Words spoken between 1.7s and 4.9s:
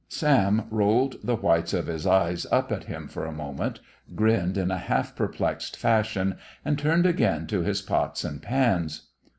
of his eyes up at him for a moment, grinned in a